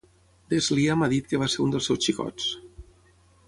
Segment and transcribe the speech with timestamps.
[0.53, 2.51] Des Lyam ha dit que va ser un dels seus xicots.